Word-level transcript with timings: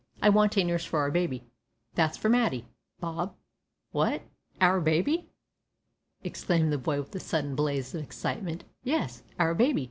I 0.19 0.29
want 0.29 0.57
a 0.57 0.63
nurse 0.63 0.83
for 0.83 0.97
our 0.99 1.11
baby,' 1.11 1.45
that's 1.93 2.17
for 2.17 2.27
Matty, 2.27 2.65
Bob" 2.99 3.35
"What! 3.91 4.23
our 4.59 4.81
baby!" 4.81 5.29
exclaimed 6.23 6.73
the 6.73 6.79
boy 6.79 6.97
with 7.01 7.13
a 7.13 7.19
sudden 7.19 7.53
blaze 7.53 7.93
of 7.93 8.01
excitement. 8.01 8.63
"Yes 8.83 9.21
our 9.37 9.53
baby. 9.53 9.79